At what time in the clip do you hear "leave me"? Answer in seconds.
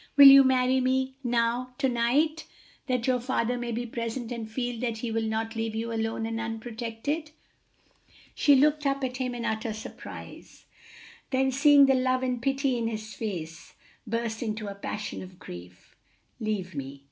16.39-16.99